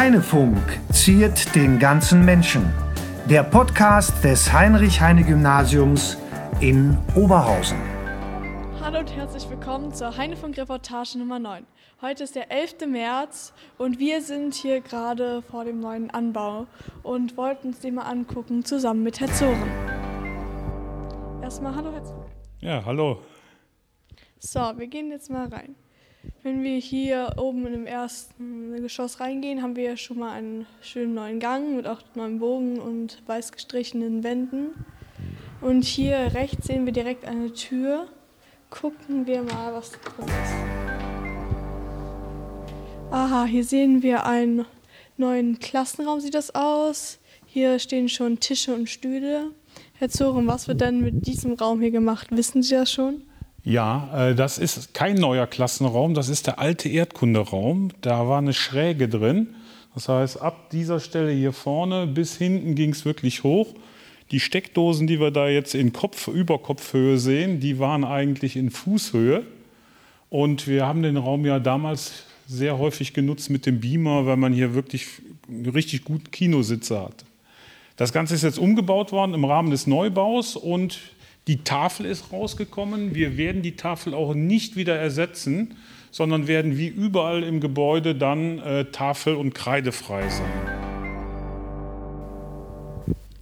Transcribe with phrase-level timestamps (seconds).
[0.00, 0.56] Heinefunk
[0.90, 2.72] ziert den ganzen Menschen.
[3.28, 6.16] Der Podcast des Heinrich-Heine-Gymnasiums
[6.60, 7.76] in Oberhausen.
[8.80, 11.66] Hallo und herzlich willkommen zur Heinefunk-Reportage Nummer 9.
[12.00, 12.86] Heute ist der 11.
[12.88, 16.66] März und wir sind hier gerade vor dem neuen Anbau
[17.02, 19.70] und wollten uns den mal angucken, zusammen mit Herr Zoren.
[21.42, 22.30] Erstmal hallo Herr Zoren.
[22.60, 23.20] Ja, hallo.
[24.38, 25.74] So, wir gehen jetzt mal rein.
[26.42, 31.12] Wenn wir hier oben in dem ersten Geschoss reingehen, haben wir schon mal einen schönen
[31.12, 34.68] neuen Gang mit auch neuen Bogen und weiß gestrichenen Wänden.
[35.60, 38.06] Und hier rechts sehen wir direkt eine Tür.
[38.70, 40.54] Gucken wir mal, was drin ist.
[43.10, 44.64] Aha, hier sehen wir einen
[45.18, 47.18] neuen Klassenraum, sieht das aus.
[47.44, 49.50] Hier stehen schon Tische und Stühle.
[49.92, 52.28] Herr Zoren, was wird denn mit diesem Raum hier gemacht?
[52.30, 53.24] Wissen Sie das schon?
[53.62, 57.90] Ja, äh, das ist kein neuer Klassenraum, das ist der alte Erdkunderaum.
[58.00, 59.54] Da war eine Schräge drin.
[59.94, 63.74] Das heißt, ab dieser Stelle hier vorne bis hinten ging es wirklich hoch.
[64.30, 69.44] Die Steckdosen, die wir da jetzt in Kopf, Überkopfhöhe sehen, die waren eigentlich in Fußhöhe.
[70.28, 74.52] Und wir haben den Raum ja damals sehr häufig genutzt mit dem Beamer, weil man
[74.52, 75.06] hier wirklich
[75.48, 77.24] richtig gut Kinositze hat.
[77.96, 81.00] Das Ganze ist jetzt umgebaut worden im Rahmen des Neubaus und
[81.46, 83.14] die Tafel ist rausgekommen.
[83.14, 85.76] Wir werden die Tafel auch nicht wieder ersetzen,
[86.10, 90.80] sondern werden wie überall im Gebäude dann äh, tafel- und kreidefrei sein.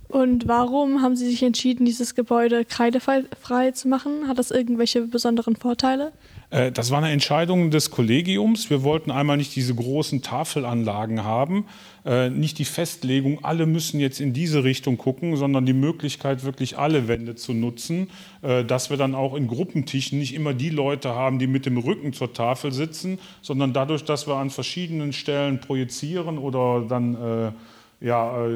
[0.09, 4.27] Und warum haben Sie sich entschieden, dieses Gebäude kreidefrei zu machen?
[4.27, 6.13] Hat das irgendwelche besonderen Vorteile?
[6.51, 8.71] Äh, das war eine Entscheidung des Kollegiums.
[8.71, 11.67] Wir wollten einmal nicht diese großen Tafelanlagen haben,
[12.05, 16.79] äh, nicht die Festlegung, alle müssen jetzt in diese Richtung gucken, sondern die Möglichkeit, wirklich
[16.79, 18.09] alle Wände zu nutzen,
[18.43, 21.79] äh, dass wir dann auch in Gruppentischen nicht immer die Leute haben, die mit dem
[21.79, 27.55] Rücken zur Tafel sitzen, sondern dadurch, dass wir an verschiedenen Stellen projizieren oder dann
[28.01, 28.49] ja,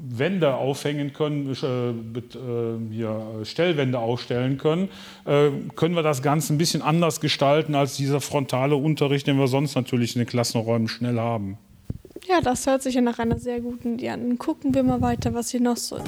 [0.00, 4.88] Wände aufhängen können, äh, hier Stellwände aufstellen können,
[5.24, 9.48] äh, können wir das Ganze ein bisschen anders gestalten als dieser frontale Unterricht, den wir
[9.48, 11.58] sonst natürlich in den Klassenräumen schnell haben.
[12.28, 14.38] Ja, das hört sich ja nach einer sehr guten Idee an.
[14.38, 16.06] Gucken wir mal weiter, was hier noch so ist.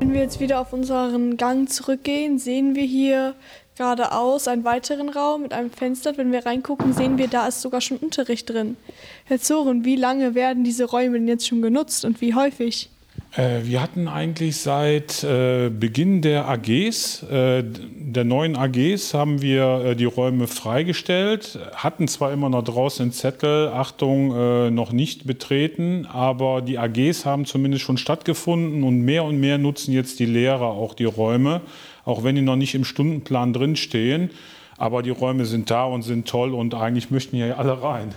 [0.00, 3.34] Wenn wir jetzt wieder auf unseren Gang zurückgehen, sehen wir hier
[3.80, 6.18] geradeaus einen weiteren Raum mit einem Fenster.
[6.18, 8.76] Wenn wir reingucken, sehen wir, da ist sogar schon Unterricht drin.
[9.24, 12.90] Herr Zoren, wie lange werden diese Räume denn jetzt schon genutzt und wie häufig?
[13.36, 19.94] Äh, wir hatten eigentlich seit äh, Beginn der AGs, äh, der neuen AGs, haben wir
[19.94, 26.60] die Räume freigestellt, hatten zwar immer noch draußen einen Zettel, Achtung, noch nicht betreten, aber
[26.60, 30.92] die AGs haben zumindest schon stattgefunden und mehr und mehr nutzen jetzt die Lehrer auch
[30.92, 31.62] die Räume
[32.04, 34.30] auch wenn die noch nicht im Stundenplan drinstehen.
[34.76, 38.14] Aber die Räume sind da und sind toll und eigentlich möchten hier alle rein.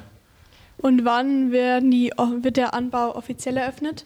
[0.78, 2.12] Und wann die,
[2.42, 4.06] wird der Anbau offiziell eröffnet?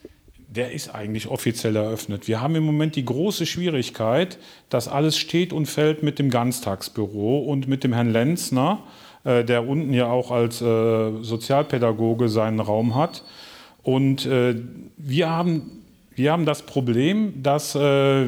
[0.49, 2.27] Der ist eigentlich offiziell eröffnet.
[2.27, 4.37] Wir haben im Moment die große Schwierigkeit,
[4.69, 8.83] dass alles steht und fällt mit dem Ganztagsbüro und mit dem Herrn Lenzner,
[9.23, 13.23] äh, der unten ja auch als äh, Sozialpädagoge seinen Raum hat.
[13.83, 14.55] Und äh,
[14.97, 15.83] wir haben
[16.17, 17.79] wir haben das Problem, dass äh,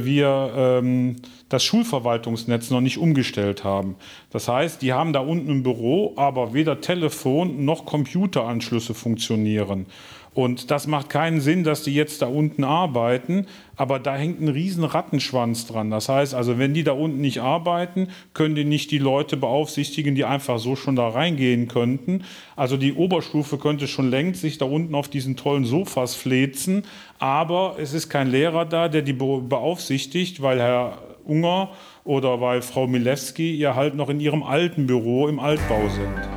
[0.06, 1.16] wir ähm,
[1.50, 3.96] das Schulverwaltungsnetz noch nicht umgestellt haben.
[4.32, 9.88] Das heißt, die haben da unten ein Büro, aber weder Telefon noch Computeranschlüsse funktionieren.
[10.36, 14.48] Und das macht keinen Sinn, dass die jetzt da unten arbeiten, aber da hängt ein
[14.48, 15.90] riesen Rattenschwanz dran.
[15.90, 20.14] Das heißt also, wenn die da unten nicht arbeiten, können die nicht die Leute beaufsichtigen,
[20.14, 22.24] die einfach so schon da reingehen könnten.
[22.56, 26.84] Also die Oberstufe könnte schon längst sich da unten auf diesen tollen Sofas flezen,
[27.18, 31.00] aber es ist kein Lehrer da, der die beaufsichtigt, weil Herr
[31.30, 31.70] Unger
[32.04, 36.30] oder weil Frau Milewski ja halt noch in ihrem alten Büro im Altbau sind.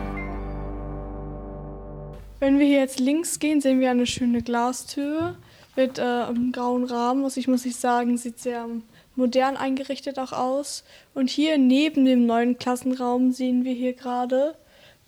[2.39, 5.37] Wenn wir hier jetzt links gehen, sehen wir eine schöne Glastür
[5.77, 7.25] mit äh, einem grauen Rahmen.
[7.25, 8.67] Was ich muss ich sagen, sieht sehr
[9.15, 10.85] modern eingerichtet auch aus.
[11.15, 14.56] Und hier neben dem neuen Klassenraum sehen wir hier gerade,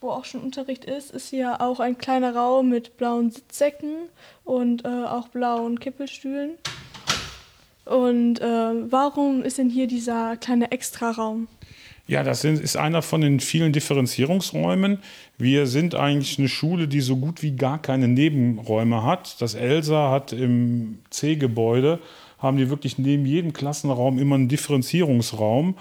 [0.01, 4.09] wo auch schon Unterricht ist, ist hier auch ein kleiner Raum mit blauen Sitzsäcken
[4.45, 6.53] und äh, auch blauen Kippelstühlen.
[7.85, 11.49] Und äh, warum ist denn hier dieser kleine Extraraum?
[12.07, 14.99] Ja, das ist einer von den vielen Differenzierungsräumen.
[15.39, 19.41] Wir sind eigentlich eine Schule, die so gut wie gar keine Nebenräume hat.
[19.41, 22.01] Das Elsa hat im C-Gebäude,
[22.39, 25.77] haben die wirklich neben jedem Klassenraum immer einen Differenzierungsraum.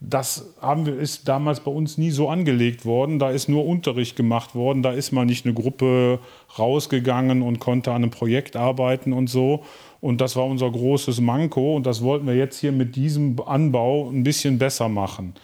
[0.00, 3.20] Das haben wir, ist damals bei uns nie so angelegt worden.
[3.20, 4.82] Da ist nur Unterricht gemacht worden.
[4.82, 6.18] Da ist mal nicht eine Gruppe
[6.58, 9.64] rausgegangen und konnte an einem Projekt arbeiten und so.
[10.00, 11.76] Und das war unser großes Manko.
[11.76, 15.34] Und das wollten wir jetzt hier mit diesem Anbau ein bisschen besser machen.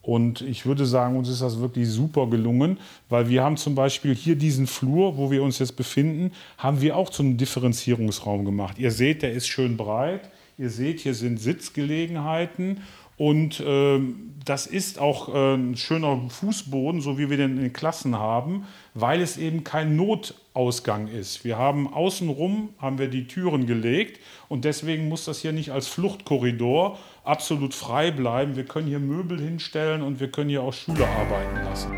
[0.00, 2.78] Und ich würde sagen, uns ist das wirklich super gelungen,
[3.10, 6.96] weil wir haben zum Beispiel hier diesen Flur, wo wir uns jetzt befinden, haben wir
[6.96, 8.78] auch zu einem Differenzierungsraum gemacht.
[8.78, 10.30] Ihr seht, der ist schön breit.
[10.56, 12.80] Ihr seht, hier sind Sitzgelegenheiten
[13.18, 14.00] und äh,
[14.44, 18.64] das ist auch äh, ein schöner Fußboden, so wie wir den in den Klassen haben,
[18.94, 19.96] weil es eben kein
[20.58, 21.44] Notausgang ist.
[21.44, 25.86] Wir haben außenrum haben wir die Türen gelegt und deswegen muss das hier nicht als
[25.86, 28.56] Fluchtkorridor absolut frei bleiben.
[28.56, 31.92] Wir können hier Möbel hinstellen und wir können hier auch Schüler arbeiten lassen.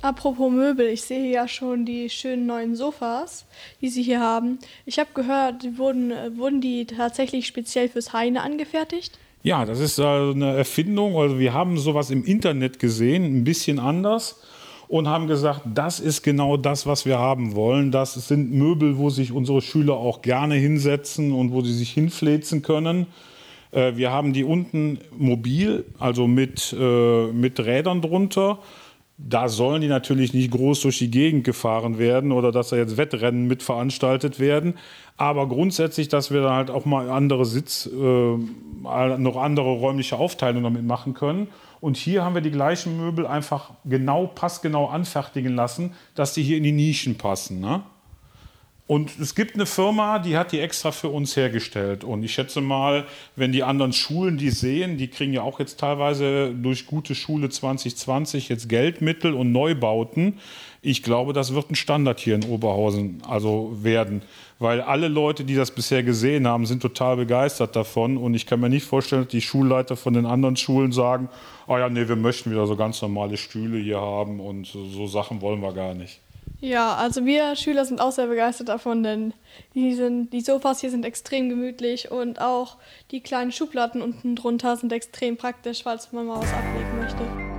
[0.00, 3.46] Apropos Möbel, ich sehe ja schon die schönen neuen Sofas,
[3.80, 4.60] die Sie hier haben.
[4.86, 9.18] Ich habe gehört, die wurden, wurden die tatsächlich speziell fürs Heine angefertigt?
[9.42, 11.16] Ja, das ist eine Erfindung.
[11.16, 14.40] Also wir haben sowas im Internet gesehen, ein bisschen anders
[14.94, 17.90] und haben gesagt, das ist genau das, was wir haben wollen.
[17.90, 22.62] Das sind Möbel, wo sich unsere Schüler auch gerne hinsetzen und wo sie sich hinfläzen
[22.62, 23.08] können.
[23.72, 28.60] Äh, wir haben die unten mobil, also mit, äh, mit Rädern drunter
[29.16, 32.96] da sollen die natürlich nicht groß durch die Gegend gefahren werden oder dass da jetzt
[32.96, 34.74] Wettrennen mit veranstaltet werden.
[35.16, 38.36] Aber grundsätzlich, dass wir da halt auch mal andere Sitz, äh,
[38.82, 41.46] noch andere räumliche Aufteilungen damit machen können.
[41.84, 46.56] Und hier haben wir die gleichen Möbel einfach genau, passgenau anfertigen lassen, dass die hier
[46.56, 47.60] in die Nischen passen.
[47.60, 47.82] Ne?
[48.86, 52.02] Und es gibt eine Firma, die hat die extra für uns hergestellt.
[52.02, 53.04] Und ich schätze mal,
[53.36, 57.50] wenn die anderen Schulen die sehen, die kriegen ja auch jetzt teilweise durch gute Schule
[57.50, 60.38] 2020 jetzt Geldmittel und Neubauten.
[60.86, 64.20] Ich glaube, das wird ein Standard hier in Oberhausen also werden.
[64.58, 68.18] Weil alle Leute, die das bisher gesehen haben, sind total begeistert davon.
[68.18, 71.30] Und ich kann mir nicht vorstellen, dass die Schulleiter von den anderen Schulen sagen,
[71.68, 75.40] oh ja, nee, wir möchten wieder so ganz normale Stühle hier haben und so, Sachen
[75.40, 76.20] wollen wir gar nicht.
[76.60, 79.32] Ja, also wir Schüler sind auch sehr begeistert davon, denn
[79.74, 82.76] die, sind, die Sofas hier sind extrem gemütlich und auch
[83.10, 87.53] die kleinen Schubladen unten drunter sind extrem praktisch, falls man mal was ablegen möchte.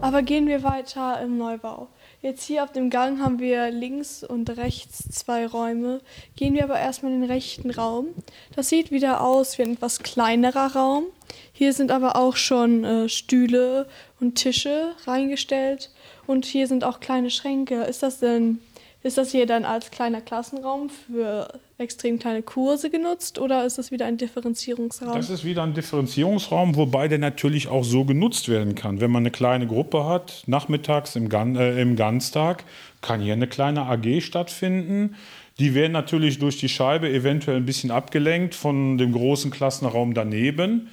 [0.00, 1.88] Aber gehen wir weiter im Neubau.
[2.22, 6.00] Jetzt hier auf dem Gang haben wir links und rechts zwei Räume.
[6.36, 8.06] Gehen wir aber erstmal in den rechten Raum.
[8.54, 11.04] Das sieht wieder aus wie ein etwas kleinerer Raum.
[11.52, 13.88] Hier sind aber auch schon äh, Stühle
[14.20, 15.90] und Tische reingestellt
[16.26, 17.82] und hier sind auch kleine Schränke.
[17.82, 18.60] Ist das denn,
[19.02, 21.48] ist das hier dann als kleiner Klassenraum für
[21.78, 25.14] extrem kleine Kurse genutzt oder ist das wieder ein Differenzierungsraum?
[25.14, 29.00] Das ist wieder ein Differenzierungsraum, wobei der natürlich auch so genutzt werden kann.
[29.00, 32.64] Wenn man eine kleine Gruppe hat, nachmittags im, Gan äh, im Ganztag,
[33.00, 35.14] kann hier eine kleine AG stattfinden.
[35.60, 40.88] Die werden natürlich durch die Scheibe eventuell ein bisschen abgelenkt von dem großen Klassenraum daneben.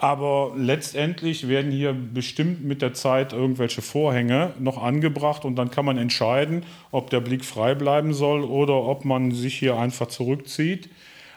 [0.00, 5.84] Aber letztendlich werden hier bestimmt mit der Zeit irgendwelche Vorhänge noch angebracht und dann kann
[5.84, 6.62] man entscheiden,
[6.92, 10.88] ob der Blick frei bleiben soll oder ob man sich hier einfach zurückzieht.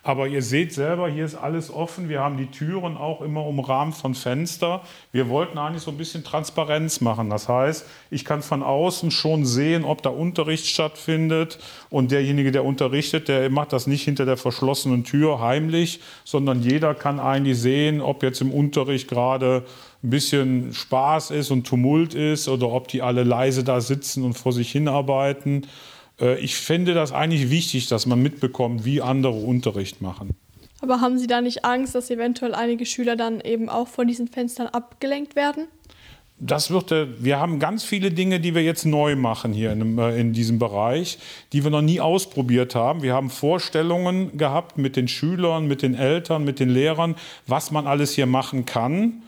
[0.03, 2.09] Aber ihr seht selber, hier ist alles offen.
[2.09, 4.81] Wir haben die Türen auch immer umrahmt von Fenster.
[5.12, 7.30] Wir wollten eigentlich so ein bisschen Transparenz machen.
[7.30, 11.59] Das heißt, ich kann von außen schon sehen, ob da Unterricht stattfindet.
[11.92, 16.95] Und derjenige, der unterrichtet, der macht das nicht hinter der verschlossenen Tür heimlich, sondern jeder
[16.95, 19.65] kann eigentlich sehen, ob jetzt im Unterricht gerade
[20.04, 24.33] ein bisschen Spaß ist und Tumult ist oder ob die alle leise da sitzen und
[24.33, 25.63] vor sich hinarbeiten.
[25.63, 25.68] Äh,
[26.21, 30.35] ich finde das eigentlich wichtig, dass man mitbekommt, wie andere Unterricht machen.
[30.81, 34.28] Aber haben Sie da nicht Angst, dass eventuell einige Schüler dann eben auch von diesen
[34.28, 35.68] Fenstern abgelenkt werden?
[36.44, 39.99] Das wird, äh, wir haben ganz viele Dinge, die wir jetzt neu machen hier in,
[39.99, 41.19] äh, in, diesem Bereich,
[41.54, 43.04] die wir noch nie ausprobiert haben.
[43.04, 47.85] Wir haben Vorstellungen gehabt mit den Schülern, mit den Eltern, mit den Lehrern, was man
[47.85, 49.21] alles hier machen kann.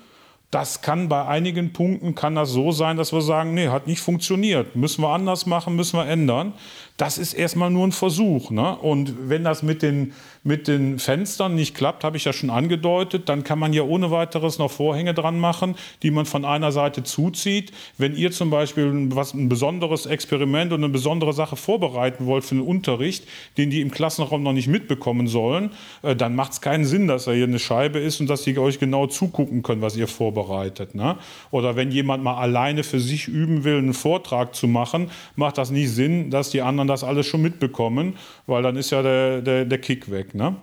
[0.49, 4.01] Das kann bei einigen Punkten kann das so sein, dass wir sagen, nee, hat nicht
[4.01, 6.53] funktioniert, müssen wir anders machen, müssen wir ändern.
[6.97, 8.51] Das ist erstmal nur ein Versuch.
[8.51, 8.77] Ne?
[8.77, 13.29] Und wenn das mit den, mit den Fenstern nicht klappt, habe ich ja schon angedeutet,
[13.29, 17.03] dann kann man ja ohne weiteres noch Vorhänge dran machen, die man von einer Seite
[17.03, 17.71] zuzieht.
[17.97, 22.55] Wenn ihr zum Beispiel was, ein besonderes Experiment und eine besondere Sache vorbereiten wollt für
[22.55, 23.25] den Unterricht,
[23.57, 25.71] den die im Klassenraum noch nicht mitbekommen sollen,
[26.01, 28.57] äh, dann macht es keinen Sinn, dass da hier eine Scheibe ist und dass die
[28.57, 30.93] euch genau zugucken können, was ihr vorbereitet.
[30.93, 31.17] Ne?
[31.51, 35.71] Oder wenn jemand mal alleine für sich üben will, einen Vortrag zu machen, macht das
[35.71, 39.65] nicht Sinn, dass die anderen das alles schon mitbekommen, weil dann ist ja der, der,
[39.65, 40.55] der Kick weg, ne?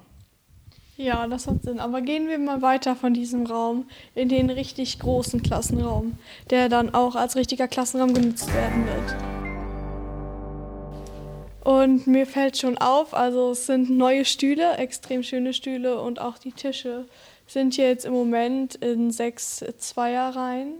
[0.96, 1.80] Ja, das hat Sinn.
[1.80, 6.18] Aber gehen wir mal weiter von diesem Raum in den richtig großen Klassenraum,
[6.50, 9.16] der dann auch als richtiger Klassenraum genutzt werden wird.
[11.64, 16.36] Und mir fällt schon auf, also es sind neue Stühle, extrem schöne Stühle und auch
[16.36, 17.06] die Tische
[17.46, 20.74] sind jetzt im Moment in sechs Zweierreihen.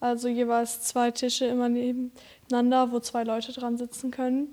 [0.00, 4.48] Also jeweils zwei Tische immer nebeneinander, wo zwei Leute dran sitzen können.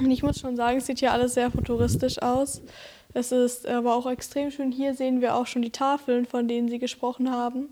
[0.00, 2.62] Und ich muss schon sagen, es sieht hier alles sehr futuristisch aus.
[3.14, 4.70] Es ist aber auch extrem schön.
[4.70, 7.68] Hier sehen wir auch schon die Tafeln, von denen Sie gesprochen haben,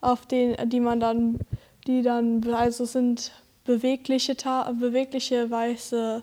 [0.00, 1.40] auf denen, die man dann,
[1.86, 3.32] die dann, also sind
[3.64, 6.22] bewegliche, Ta bewegliche weiße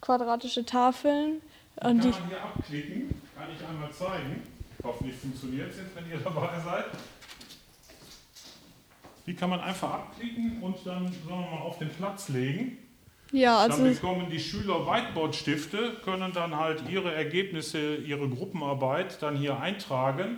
[0.00, 1.40] quadratische Tafeln.
[1.76, 4.42] Die kann man hier abklicken, kann ich einmal zeigen.
[4.82, 6.86] Hoffentlich funktioniert es jetzt, wenn ihr dabei seid.
[9.26, 12.78] Die kann man einfach abklicken und dann sagen wir mal, auf den Platz legen.
[13.34, 19.34] Ja, also dann bekommen die Schüler Whiteboard-Stifte, können dann halt ihre Ergebnisse, ihre Gruppenarbeit dann
[19.34, 20.36] hier eintragen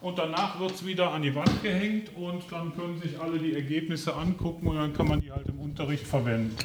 [0.00, 3.54] und danach wird es wieder an die Wand gehängt und dann können sich alle die
[3.54, 6.56] Ergebnisse angucken und dann kann man die halt im Unterricht verwenden.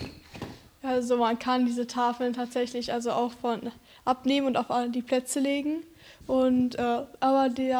[0.82, 3.72] Also man kann diese Tafeln tatsächlich also auch von
[4.06, 5.84] abnehmen und auf die Plätze legen.
[6.26, 7.72] Und äh, aber die,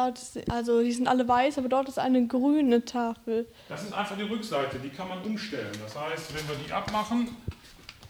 [0.48, 3.48] also die sind alle weiß, aber dort ist eine grüne Tafel.
[3.68, 5.72] Das ist einfach die Rückseite, die kann man umstellen.
[5.82, 7.28] Das heißt, wenn wir die abmachen,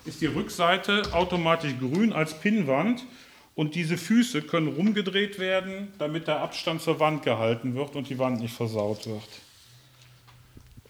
[0.04, 3.04] ist die Rückseite automatisch grün als Pinnwand
[3.54, 8.18] und diese Füße können rumgedreht werden, damit der Abstand zur Wand gehalten wird und die
[8.18, 9.28] Wand nicht versaut wird.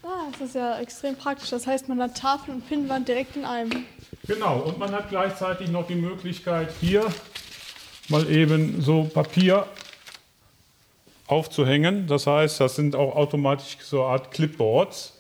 [0.03, 1.51] Ah, das ist ja extrem praktisch.
[1.51, 3.85] Das heißt, man hat Tafel und Pinnwand direkt in einem.
[4.27, 7.07] Genau, und man hat gleichzeitig noch die Möglichkeit, hier
[8.09, 9.67] mal eben so Papier
[11.27, 12.07] aufzuhängen.
[12.07, 15.20] Das heißt, das sind auch automatisch so eine Art Clipboards.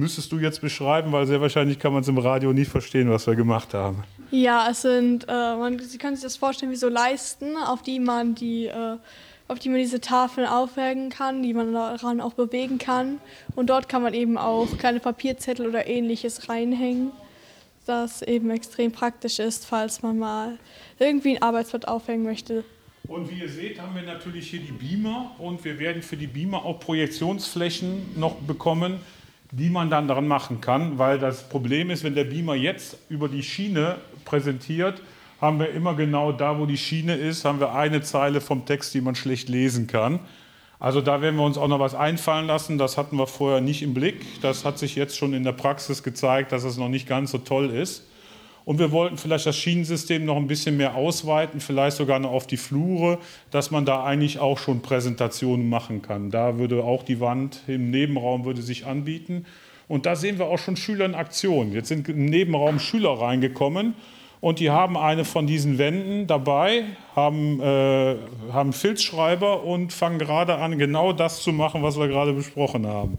[0.00, 3.26] Müsstest du jetzt beschreiben, weil sehr wahrscheinlich kann man es im Radio nicht verstehen, was
[3.26, 4.02] wir gemacht haben.
[4.30, 8.00] Ja, es sind, äh, man, Sie können sich das vorstellen wie so Leisten, auf die
[8.00, 8.96] man die, äh,
[9.48, 13.18] auf die man diese Tafeln aufhängen kann, die man daran auch bewegen kann.
[13.56, 17.10] Und dort kann man eben auch kleine Papierzettel oder ähnliches reinhängen,
[17.84, 20.58] das eben extrem praktisch ist, falls man mal
[20.98, 22.64] irgendwie ein Arbeitsblatt aufhängen möchte.
[23.08, 26.28] Und wie ihr seht, haben wir natürlich hier die Beamer und wir werden für die
[26.28, 29.00] Beamer auch Projektionsflächen noch bekommen,
[29.52, 33.28] die man dann daran machen kann, weil das Problem ist, wenn der Beamer jetzt über
[33.28, 35.02] die Schiene präsentiert,
[35.40, 38.94] haben wir immer genau da, wo die Schiene ist, haben wir eine Zeile vom Text,
[38.94, 40.20] die man schlecht lesen kann.
[40.78, 42.78] Also da werden wir uns auch noch was einfallen lassen.
[42.78, 44.40] Das hatten wir vorher nicht im Blick.
[44.40, 47.38] Das hat sich jetzt schon in der Praxis gezeigt, dass es noch nicht ganz so
[47.38, 48.06] toll ist.
[48.70, 52.46] Und wir wollten vielleicht das Schienensystem noch ein bisschen mehr ausweiten, vielleicht sogar noch auf
[52.46, 53.18] die Flure,
[53.50, 56.30] dass man da eigentlich auch schon Präsentationen machen kann.
[56.30, 59.44] Da würde auch die Wand im Nebenraum würde sich anbieten.
[59.88, 61.72] Und da sehen wir auch schon Schüler in Aktion.
[61.72, 63.94] Jetzt sind im Nebenraum Schüler reingekommen
[64.40, 66.84] und die haben eine von diesen Wänden dabei,
[67.16, 68.14] haben, äh,
[68.52, 73.18] haben Filzschreiber und fangen gerade an, genau das zu machen, was wir gerade besprochen haben.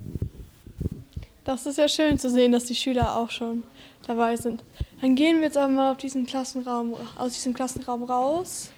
[1.44, 3.64] Das ist ja schön zu sehen, dass die Schüler auch schon
[4.08, 4.64] dabei sind.
[5.02, 8.72] Dann gehen wir jetzt aber mal auf diesen Klassenraum, aus diesem Klassenraum raus.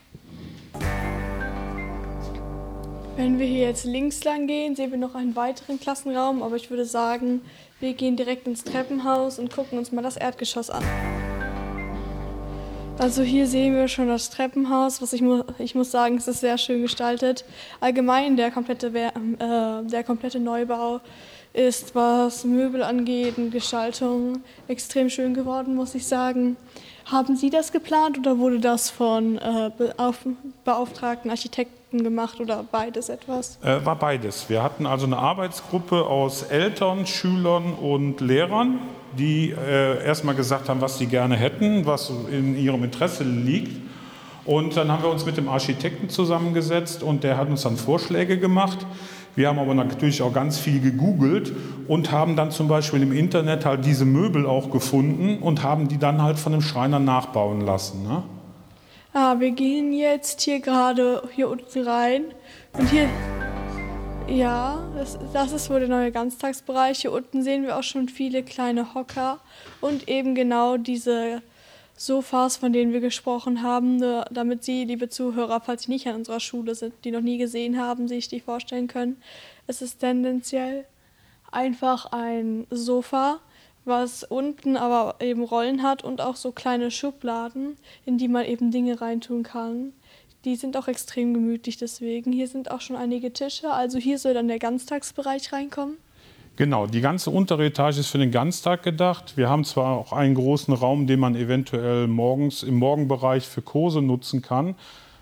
[3.16, 6.72] Wenn wir hier jetzt links lang gehen, sehen wir noch einen weiteren Klassenraum, aber ich
[6.72, 7.42] würde sagen,
[7.80, 10.84] wir gehen direkt ins Treppenhaus und gucken uns mal das Erdgeschoss an.
[12.98, 16.40] Also hier sehen wir schon das Treppenhaus, was ich, mu ich muss sagen, es ist
[16.40, 17.44] sehr schön gestaltet.
[17.82, 19.12] Allgemein der komplette, äh,
[19.84, 21.02] der komplette Neubau
[21.54, 26.58] ist, was Möbel angeht und Gestaltung, extrem schön geworden, muss ich sagen.
[27.06, 29.72] Haben Sie das geplant oder wurde das von äh,
[30.64, 33.60] beauftragten Architekten gemacht oder beides etwas?
[33.62, 34.50] Äh, war beides.
[34.50, 38.80] Wir hatten also eine Arbeitsgruppe aus Eltern, Schülern und Lehrern,
[39.18, 43.82] die äh, erstmal gesagt haben, was sie gerne hätten, was in ihrem Interesse liegt.
[44.46, 48.38] Und dann haben wir uns mit dem Architekten zusammengesetzt und der hat uns dann Vorschläge
[48.38, 48.80] gemacht.
[49.36, 51.52] Wir haben aber natürlich auch ganz viel gegoogelt
[51.88, 55.98] und haben dann zum Beispiel im Internet halt diese Möbel auch gefunden und haben die
[55.98, 58.04] dann halt von dem Schreiner nachbauen lassen.
[58.04, 58.24] Ne?
[59.14, 62.26] Ah, wir gehen jetzt hier gerade hier unten rein
[62.78, 63.10] und hier,
[64.28, 67.00] ja, das, das ist wohl der neue Ganztagsbereich.
[67.00, 69.40] Hier unten sehen wir auch schon viele kleine Hocker
[69.82, 71.42] und eben genau diese
[71.96, 76.40] Sofas, von denen wir gesprochen haben, damit Sie, liebe Zuhörer, falls Sie nicht an unserer
[76.40, 79.22] Schule sind, die noch nie gesehen haben, sich die vorstellen können.
[79.68, 80.86] Es ist tendenziell
[81.52, 83.40] einfach ein Sofa,
[83.86, 88.72] was unten aber eben Rollen hat und auch so kleine Schubladen, in die man eben
[88.72, 89.94] Dinge reintun kann.
[90.46, 92.32] Die sind auch extrem gemütlich deswegen.
[92.34, 95.98] Hier sind auch schon einige Tische, also hier soll dann der Ganztagsbereich reinkommen.
[96.56, 99.38] Genau, die ganze untere Etage ist für den Ganztag gedacht.
[99.38, 104.04] Wir haben zwar auch einen großen Raum, den man eventuell morgens im Morgenbereich für Kurse
[104.04, 104.76] nutzen kann,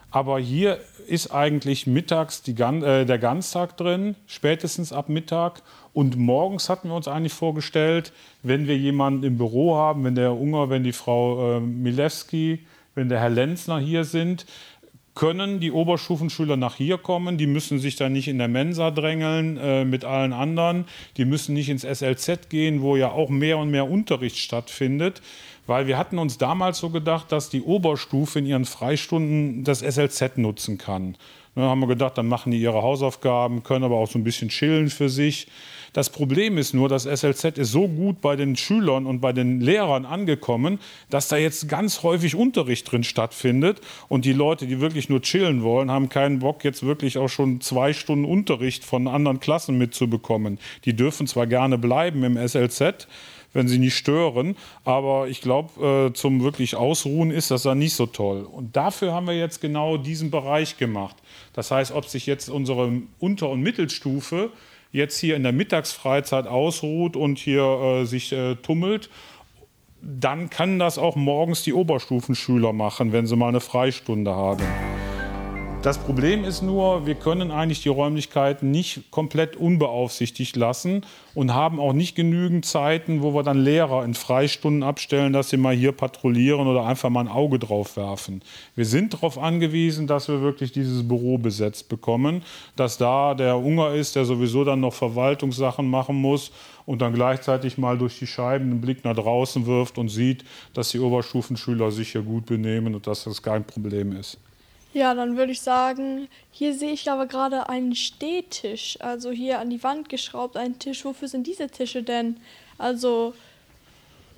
[0.09, 5.61] aber hier ist eigentlich mittags die, äh, der Ganztag drin, spätestens ab Mittag.
[5.93, 8.11] Und morgens hatten wir uns eigentlich vorgestellt,
[8.43, 12.59] wenn wir jemanden im Büro haben, wenn der Herr Unger, wenn die Frau äh, Milewski,
[12.93, 14.45] wenn der Herr Lenzner hier sind,
[15.13, 17.37] können die Oberstufenschüler nach hier kommen.
[17.37, 20.85] Die müssen sich dann nicht in der Mensa drängeln äh, mit allen anderen.
[21.17, 25.21] Die müssen nicht ins SLZ gehen, wo ja auch mehr und mehr Unterricht stattfindet.
[25.67, 30.37] weil wir hatten uns damals so gedacht, dass die Oberstufe in ihren Freistunden das SLZ
[30.37, 31.15] nutzen kann.
[31.55, 34.49] Dann haben wir gedacht, dann machen die ihre Hausaufgaben, können aber auch so ein bisschen
[34.49, 35.47] chillen für sich.
[35.93, 39.59] Das Problem ist nur, das SLZ ist so gut bei den Schülern und bei den
[39.59, 40.79] Lehrern angekommen,
[41.09, 43.81] dass da jetzt ganz häufig Unterricht drin stattfindet.
[44.07, 47.59] Und die Leute, die wirklich nur chillen wollen, haben keinen Bock, jetzt wirklich auch schon
[47.59, 50.59] zwei Stunden Unterricht von anderen Klassen mitzubekommen.
[50.85, 53.07] Die dürfen zwar gerne bleiben im SLZ,
[53.51, 54.55] wenn sie nicht stören.
[54.85, 58.43] Aber ich glaube, äh, zum wirklich Ausruhen ist das dann nicht so toll.
[58.43, 61.17] Und dafür haben wir jetzt genau diesen Bereich gemacht.
[61.51, 64.51] Das heißt, ob sich jetzt unsere Unter- und Mittelstufe
[64.91, 69.09] jetzt hier in der Mittagsfreizeit ausruht und hier äh, sich äh, tummelt,
[70.01, 74.63] dann kann das auch morgens die Oberstufenschüler machen, wenn sie mal eine Freistunde haben.
[75.81, 81.01] Das Problem ist nur, wir können eigentlich die Räumlichkeiten nicht komplett unbeaufsichtigt lassen
[81.33, 85.57] und haben auch nicht genügend Zeiten, wo wir dann Lehrer in Freistunden abstellen, dass sie
[85.57, 88.43] mal hier patrouillieren oder einfach mal ein Auge drauf werfen.
[88.75, 92.43] Wir sind darauf angewiesen, dass wir wirklich dieses Büro besetzt bekommen,
[92.75, 96.51] dass da der Unger ist, der sowieso dann noch Verwaltungssachen machen muss
[96.85, 100.45] und dann gleichzeitig mal durch die Scheiben einen Blick nach draußen wirft und sieht,
[100.75, 104.37] dass die Oberstufenschüler sich hier gut benehmen und dass das kein Problem ist.
[104.93, 109.69] Ja, dann würde ich sagen, hier sehe ich aber gerade einen Stehtisch, also hier an
[109.69, 111.05] die Wand geschraubt, einen Tisch.
[111.05, 112.37] Wofür sind diese Tische denn?
[112.77, 113.33] Also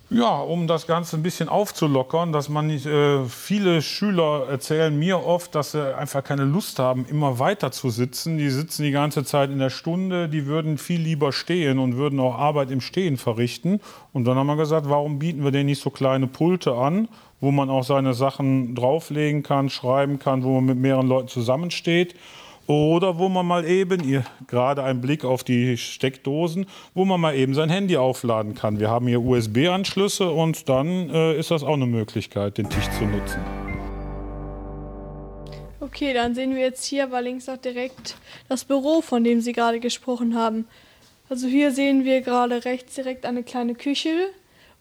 [0.09, 5.25] ja, um das Ganze ein bisschen aufzulockern, dass man nicht, äh, viele Schüler erzählen mir
[5.25, 8.37] oft, dass sie einfach keine Lust haben, immer weiter zu sitzen.
[8.37, 12.19] Die sitzen die ganze Zeit in der Stunde, die würden viel lieber stehen und würden
[12.19, 13.81] auch Arbeit im Stehen verrichten.
[14.11, 17.07] Und dann haben wir gesagt, warum bieten wir denen nicht so kleine Pulte an,
[17.43, 22.15] wo man auch seine Sachen drauflegen kann, schreiben kann, wo man mit mehreren Leuten zusammensteht.
[22.67, 27.35] Oder wo man mal eben, ihr, gerade ein Blick auf die Steckdosen, wo man mal
[27.35, 28.79] eben sein Handy aufladen kann.
[28.79, 33.03] Wir haben hier USB-Anschlüsse und dann äh, ist das auch eine Möglichkeit, den Tisch zu
[33.03, 33.41] nutzen.
[35.81, 38.15] Okay, dann sehen wir jetzt hier aber links auch direkt
[38.47, 40.65] das Büro, von dem Sie gerade gesprochen haben.
[41.27, 44.29] Also hier sehen wir gerade rechts direkt eine kleine Küche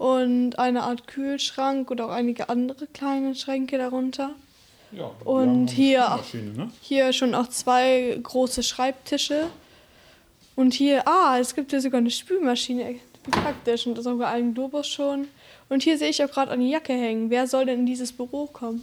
[0.02, 4.30] und eine Art Kühlschrank und auch einige andere kleine Schränke darunter.
[4.90, 6.18] Ja, und hier,
[6.56, 6.70] ne?
[6.80, 9.46] hier schon auch zwei große Schreibtische.
[10.56, 12.96] Und hier, ah, es gibt hier sogar eine Spülmaschine.
[13.24, 13.86] Wie praktisch.
[13.86, 15.28] Und sogar einen Globus schon.
[15.68, 17.30] Und hier sehe ich auch gerade eine Jacke hängen.
[17.30, 18.82] Wer soll denn in dieses Büro kommen?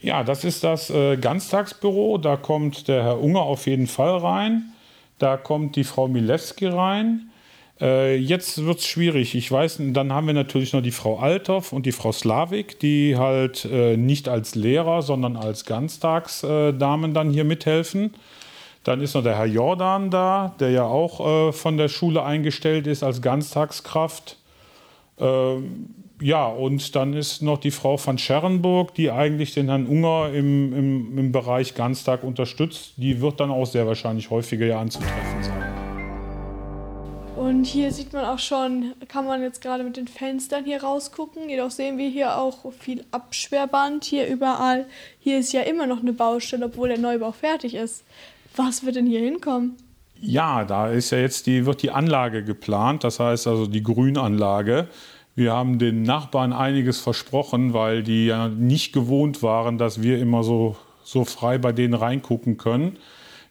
[0.00, 2.16] Ja, das ist das äh, Ganztagsbüro.
[2.16, 4.72] Da kommt der Herr Unger auf jeden Fall rein.
[5.18, 7.30] Da kommt die Frau Milewski rein.
[7.80, 9.34] Äh, jetzt wird es schwierig.
[9.34, 13.16] Ich weiß, dann haben wir natürlich noch die Frau Althoff und die Frau Slavik, die
[13.16, 18.14] halt äh, nicht als Lehrer, sondern als Ganztagsdamen dann hier mithelfen.
[18.84, 22.86] Dann ist noch der Herr Jordan da, der ja auch äh, von der Schule eingestellt
[22.86, 24.36] ist als Ganztagskraft.
[25.18, 25.88] Ähm,
[26.20, 30.72] ja, und dann ist noch die Frau von Scherenburg, die eigentlich den Herrn Unger im,
[30.72, 32.92] im, im Bereich Ganztag unterstützt.
[32.98, 35.73] Die wird dann auch sehr wahrscheinlich häufiger ja anzutreffen sein.
[37.54, 41.48] Und hier sieht man auch schon, kann man jetzt gerade mit den Fenstern hier rausgucken.
[41.48, 44.86] Jedoch sehen wir hier auch viel Absperrband hier überall.
[45.20, 48.02] Hier ist ja immer noch eine Baustelle, obwohl der Neubau fertig ist.
[48.56, 49.76] Was wird denn hier hinkommen?
[50.20, 54.88] Ja, da ist ja jetzt die, wird die Anlage geplant, das heißt also die Grünanlage.
[55.36, 60.42] Wir haben den Nachbarn einiges versprochen, weil die ja nicht gewohnt waren, dass wir immer
[60.42, 62.98] so, so frei bei denen reingucken können.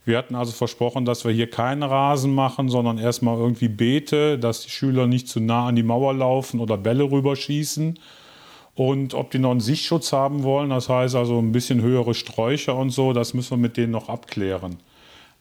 [0.06, 4.62] Wir hatten also versprochen, dass wir hier keinen Rasen machen, sondern erstmal irgendwie Beete, dass
[4.62, 7.98] die Schüler nicht zu nah an die Mauer laufen oder Bälle rüberschießen.
[8.76, 12.76] Und ob die noch einen Sichtschutz haben wollen, das heißt also ein bisschen höhere Sträucher
[12.76, 14.78] und so, das müssen wir mit denen noch abklären.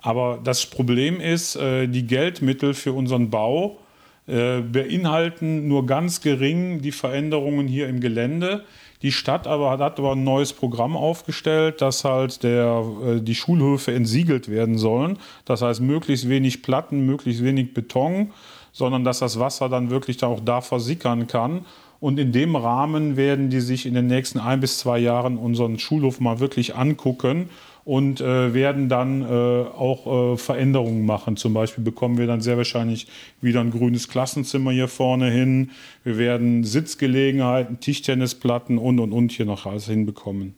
[0.00, 3.78] Aber das Problem ist, äh, die Geldmittel für unseren Bau
[4.26, 8.64] äh, beinhalten nur ganz gering die Veränderungen hier im Gelände.
[9.02, 13.34] Die Stadt aber hat, hat aber ein neues Programm aufgestellt, dass halt der, äh, die
[13.34, 15.18] Schulhöfe entsiegelt werden sollen.
[15.44, 18.30] Das heißt, möglichst wenig Platten, möglichst wenig Beton,
[18.72, 21.66] sondern dass das Wasser dann wirklich auch da versickern kann.
[21.98, 25.78] Und in dem Rahmen werden die sich in den nächsten ein bis zwei Jahren unseren
[25.78, 27.48] Schulhof mal wirklich angucken
[27.84, 31.36] und äh, werden dann äh, auch äh, Veränderungen machen.
[31.36, 33.08] Zum Beispiel bekommen wir dann sehr wahrscheinlich
[33.40, 35.70] wieder ein grünes Klassenzimmer hier vorne hin.
[36.04, 40.54] Wir werden Sitzgelegenheiten, Tischtennisplatten und und und hier noch alles hinbekommen.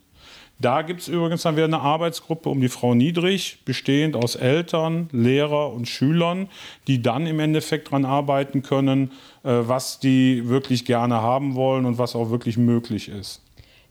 [0.60, 5.08] Da gibt es übrigens dann wieder eine Arbeitsgruppe um die Frau Niedrig, bestehend aus Eltern,
[5.10, 6.48] Lehrer und Schülern,
[6.87, 9.10] die dann im Endeffekt daran arbeiten können,
[9.42, 13.43] äh, was die wirklich gerne haben wollen und was auch wirklich möglich ist.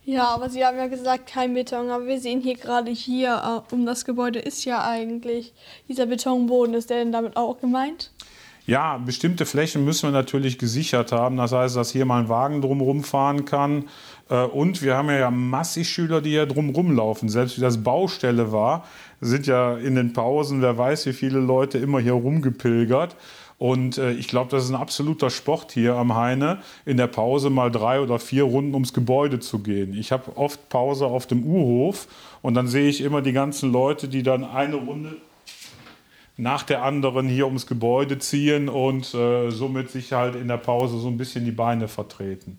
[0.06, 1.90] Ja, aber Sie haben ja gesagt, kein Beton.
[1.90, 5.54] Aber wir sehen hier gerade hier, äh, um das Gebäude ist ja eigentlich
[5.88, 6.76] dieser Betonboden.
[6.76, 8.12] Ist der denn damit auch gemeint?
[8.66, 11.36] Ja, bestimmte Flächen müssen wir natürlich gesichert haben.
[11.36, 13.90] Das heißt, dass hier mal ein Wagen drumherum fahren kann.
[14.30, 17.30] Äh, und wir haben ja massig Schüler, die hier drumherum laufen.
[17.30, 18.86] Selbst wie das Baustelle war,
[19.20, 23.16] sind ja in den Pausen, wer weiß, wie viele Leute immer hier rumgepilgert.
[23.58, 27.50] Und äh, ich glaube, das ist ein absoluter Sport hier am Heine, in der Pause
[27.50, 29.94] mal drei oder vier Runden ums Gebäude zu gehen.
[29.94, 32.08] Ich habe oft Pause auf dem U-Hof
[32.42, 35.16] und dann sehe ich immer die ganzen Leute, die dann eine Runde
[36.36, 40.98] nach der anderen hier ums Gebäude ziehen und äh, somit sich halt in der Pause
[40.98, 42.58] so ein bisschen die Beine vertreten.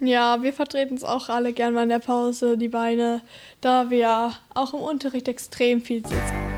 [0.00, 3.22] Ja, wir vertreten es auch alle gern mal in der Pause, die Beine,
[3.60, 6.57] da wir auch im Unterricht extrem viel sitzen.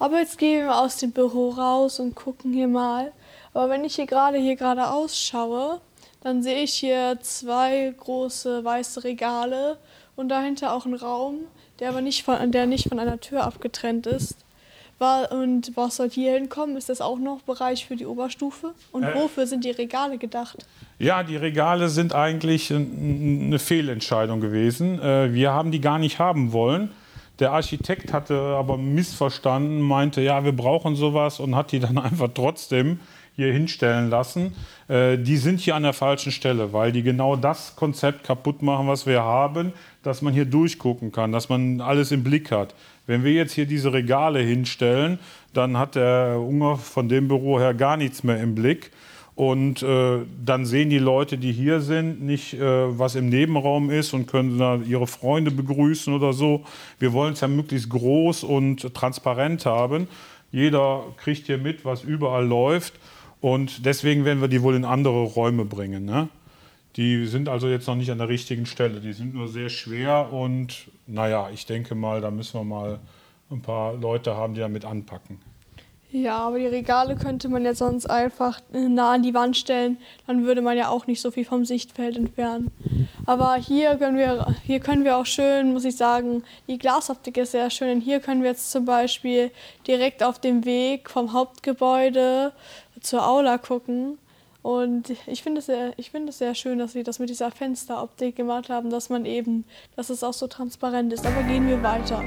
[0.00, 3.12] Aber jetzt gehen wir aus dem Büro raus und gucken hier mal.
[3.52, 5.80] Aber wenn ich hier gerade hier gerade ausschaue,
[6.22, 9.76] dann sehe ich hier zwei große weiße Regale
[10.16, 11.40] und dahinter auch einen Raum,
[11.78, 14.38] der aber nicht von, der nicht von einer Tür abgetrennt ist.
[15.30, 16.76] Und was soll hier hinkommen?
[16.76, 18.74] Ist das auch noch Bereich für die Oberstufe?
[18.92, 20.66] Und äh, wofür sind die Regale gedacht?
[20.98, 25.00] Ja, die Regale sind eigentlich eine Fehlentscheidung gewesen.
[25.00, 26.90] Äh, wir haben die gar nicht haben wollen.
[27.40, 32.28] Der Architekt hatte aber missverstanden, meinte, ja, wir brauchen sowas und hat die dann einfach
[32.34, 33.00] trotzdem
[33.34, 34.54] hier hinstellen lassen.
[34.88, 38.86] Äh, die sind hier an der falschen Stelle, weil die genau das Konzept kaputt machen,
[38.86, 39.72] was wir haben,
[40.02, 42.74] dass man hier durchgucken kann, dass man alles im Blick hat.
[43.06, 45.18] Wenn wir jetzt hier diese Regale hinstellen,
[45.54, 48.90] dann hat der Unger von dem Büro her gar nichts mehr im Blick.
[49.40, 54.12] Und äh, dann sehen die Leute, die hier sind, nicht, äh, was im Nebenraum ist
[54.12, 56.62] und können da ihre Freunde begrüßen oder so.
[56.98, 60.08] Wir wollen es ja möglichst groß und transparent haben.
[60.52, 62.92] Jeder kriegt hier mit, was überall läuft.
[63.40, 66.04] Und deswegen werden wir die wohl in andere Räume bringen.
[66.04, 66.28] Ne?
[66.96, 69.00] Die sind also jetzt noch nicht an der richtigen Stelle.
[69.00, 72.98] Die sind nur sehr schwer und naja, ich denke mal, da müssen wir mal
[73.50, 75.38] ein paar Leute haben, die damit anpacken.
[76.12, 79.96] Ja, aber die Regale könnte man ja sonst einfach nah an die Wand stellen.
[80.26, 82.72] Dann würde man ja auch nicht so viel vom Sichtfeld entfernen.
[83.26, 87.52] Aber hier können wir, hier können wir auch schön, muss ich sagen, die Glasoptik ist
[87.52, 87.88] sehr schön.
[87.88, 89.52] Denn hier können wir jetzt zum Beispiel
[89.86, 92.52] direkt auf dem Weg vom Hauptgebäude
[93.00, 94.18] zur Aula gucken.
[94.62, 97.52] Und ich finde es sehr, ich finde es sehr schön, dass sie das mit dieser
[97.52, 101.24] Fensteroptik gemacht haben, dass man eben, dass es auch so transparent ist.
[101.24, 102.24] Aber gehen wir weiter.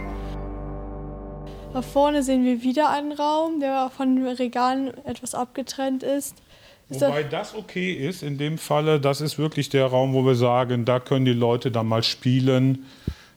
[1.74, 6.36] Da vorne sehen wir wieder einen Raum, der von Regalen etwas abgetrennt ist.
[6.88, 10.36] ist Wobei das okay ist in dem Falle, das ist wirklich der Raum, wo wir
[10.36, 12.86] sagen, da können die Leute dann mal spielen.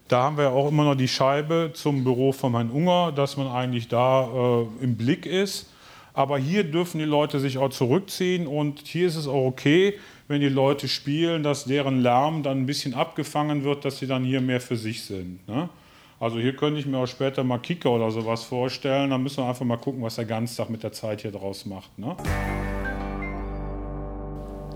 [0.08, 3.48] Da haben wir auch immer noch die Scheibe zum Büro von Herrn Unger, dass man
[3.48, 5.70] eigentlich da äh, im Blick ist.
[6.12, 10.42] Aber hier dürfen die Leute sich auch zurückziehen und hier ist es auch okay, wenn
[10.42, 14.42] die Leute spielen, dass deren Lärm dann ein bisschen abgefangen wird, dass sie dann hier
[14.42, 15.46] mehr für sich sind.
[15.48, 15.70] Ne?
[16.18, 19.10] Also hier könnte ich mir auch später mal Kicker oder sowas vorstellen.
[19.10, 21.98] Dann müssen wir einfach mal gucken, was der Ganztag mit der Zeit hier draus macht.
[21.98, 22.16] Ne?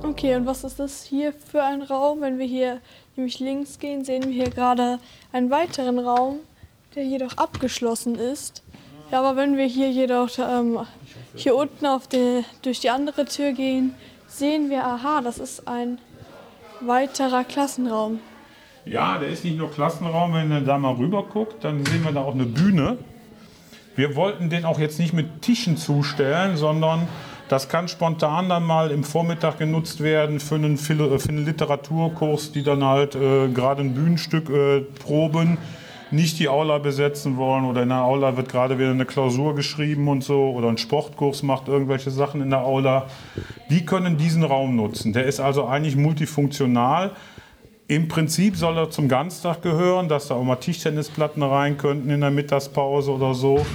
[0.03, 2.21] Okay, und was ist das hier für ein Raum?
[2.21, 2.81] Wenn wir hier
[3.17, 4.99] nämlich links gehen, sehen wir hier gerade
[5.33, 6.41] einen weiteren Raum,
[6.95, 8.63] der jedoch abgeschlossen ist.
[9.11, 10.81] Ja, aber wenn wir hier jedoch ähm,
[11.35, 13.95] hier unten die, durch die andere Tür gehen,
[14.27, 15.99] sehen wir, aha, das ist ein
[16.81, 18.21] weiterer Klassenraum.
[18.91, 22.11] Ja, der ist nicht nur Klassenraum, wenn ihr da mal rüber guckt, dann sehen wir
[22.11, 22.99] da auch eine Bühne.
[23.95, 27.07] Wir wollten den auch jetzt nicht mit Tischen zustellen, sondern
[27.49, 32.65] das kann spontan dann mal im Vormittag genutzt werden für einen, für einen Literaturkurs, die
[32.65, 35.57] dann halt äh, gerade ein Bühnenstück äh, proben
[36.11, 40.09] nicht die Aula besetzen wollen oder in der Aula wird gerade wieder eine Klausur geschrieben
[40.09, 43.07] und so oder ein Sportkurs macht irgendwelche Sachen in der Aula,
[43.71, 45.13] die können diesen Raum nutzen.
[45.13, 47.13] Der ist also eigentlich multifunktional.
[47.91, 52.21] Im Prinzip soll er zum Ganztag gehören, dass da auch mal Tischtennisplatten rein könnten in
[52.21, 53.67] der Mittagspause oder so.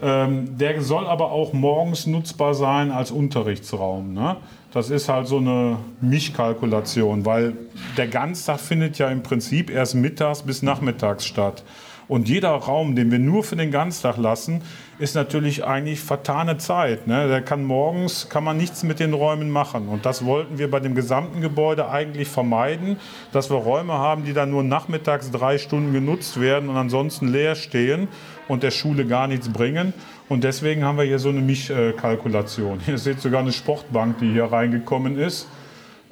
[0.00, 4.14] Ähm, der soll aber auch morgens nutzbar sein als Unterrichtsraum.
[4.14, 4.36] Ne?
[4.72, 7.58] Das ist halt so eine Mischkalkulation, weil
[7.98, 11.62] der Ganztag findet ja im Prinzip erst mittags bis nachmittags statt.
[12.08, 14.62] Und jeder Raum, den wir nur für den Ganztag lassen,
[14.98, 17.06] ist natürlich eigentlich vertane Zeit.
[17.06, 17.28] Ne?
[17.28, 19.88] Da kann morgens kann man nichts mit den Räumen machen.
[19.88, 22.96] Und das wollten wir bei dem gesamten Gebäude eigentlich vermeiden,
[23.32, 27.54] dass wir Räume haben, die dann nur nachmittags drei Stunden genutzt werden und ansonsten leer
[27.54, 28.08] stehen
[28.48, 29.94] und der Schule gar nichts bringen.
[30.28, 32.80] Und deswegen haben wir hier so eine Mischkalkulation.
[32.84, 35.48] Hier seht sogar eine Sportbank, die hier reingekommen ist.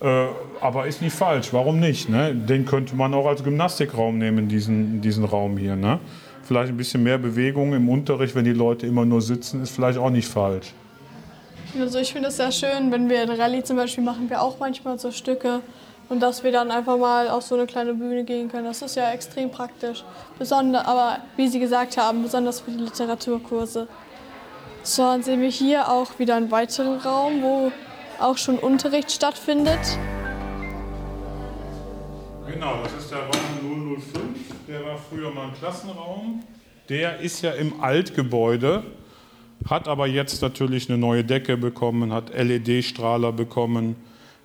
[0.01, 0.27] Äh,
[0.61, 2.09] aber ist nicht falsch, warum nicht?
[2.09, 2.35] Ne?
[2.35, 5.77] Den könnte man auch als Gymnastikraum nehmen, diesen, diesen Raum hier.
[5.77, 5.99] Ne?
[6.47, 9.99] Vielleicht ein bisschen mehr Bewegung im Unterricht, wenn die Leute immer nur sitzen, ist vielleicht
[9.99, 10.73] auch nicht falsch.
[11.79, 14.61] Also ich finde es sehr schön, wenn wir in Rallye zum Beispiel machen wir auch
[14.61, 15.61] manchmal so Stücke
[16.09, 18.65] und dass wir dann einfach mal auf so eine kleine Bühne gehen können.
[18.65, 20.05] Das ist ja extrem praktisch.
[20.39, 23.89] Besonder, aber wie Sie gesagt haben, besonders für die Literaturkurse.
[24.85, 27.73] So, dann sehen wir hier auch wieder einen weiteren Raum, wo
[28.21, 29.81] auch schon Unterricht stattfindet.
[32.47, 34.26] Genau, das ist der Raum 005.
[34.97, 36.43] War früher mal ein Klassenraum.
[36.89, 38.83] Der ist ja im Altgebäude,
[39.69, 43.97] hat aber jetzt natürlich eine neue Decke bekommen, hat LED-Strahler bekommen.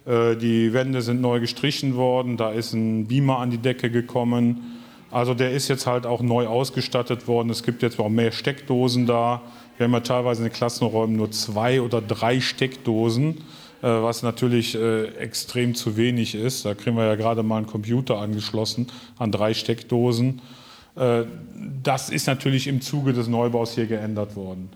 [0.06, 4.78] Äh, die Wände sind neu gestrichen worden, da ist ein Beamer an die Decke gekommen.
[5.10, 7.50] Also der ist jetzt halt auch neu ausgestattet worden.
[7.50, 9.42] Es gibt jetzt auch mehr Steckdosen da.
[9.78, 13.38] Wir haben ja teilweise in den Klassenräumen nur zwei oder drei Steckdosen,
[13.88, 16.66] was natürlich äh, extrem zu wenig ist.
[16.66, 20.42] Da kriegen wir ja gerade mal einen Computer angeschlossen an drei Steckdosen.
[20.96, 21.24] Äh,
[21.84, 24.70] das ist natürlich im Zuge des Neubaus hier geändert worden.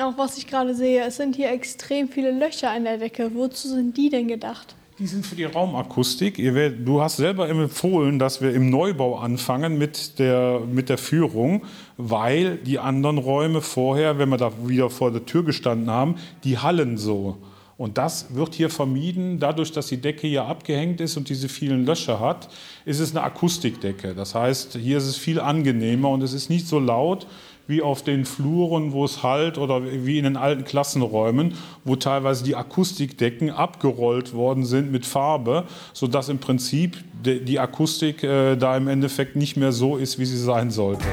[0.00, 3.30] Auch was ich gerade sehe, es sind hier extrem viele Löcher an der Decke.
[3.34, 4.74] Wozu sind die denn gedacht?
[4.98, 6.36] Die sind für die Raumakustik.
[6.84, 11.62] Du hast selber empfohlen, dass wir im Neubau anfangen mit der, mit der Führung,
[11.96, 16.58] weil die anderen Räume vorher, wenn wir da wieder vor der Tür gestanden haben, die
[16.58, 17.38] hallen so.
[17.76, 19.40] Und das wird hier vermieden.
[19.40, 22.48] Dadurch, dass die Decke hier abgehängt ist und diese vielen Löcher hat,
[22.84, 24.14] ist es eine Akustikdecke.
[24.14, 27.26] Das heißt, hier ist es viel angenehmer und es ist nicht so laut
[27.66, 32.44] wie auf den Fluren, wo es halt oder wie in den alten Klassenräumen, wo teilweise
[32.44, 38.86] die Akustikdecken abgerollt worden sind mit Farbe, sodass im Prinzip die Akustik äh, da im
[38.86, 41.06] Endeffekt nicht mehr so ist, wie sie sein sollte.